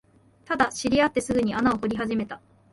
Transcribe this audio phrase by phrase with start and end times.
[0.45, 2.41] ただ、知り合ってすぐに穴を掘り始めた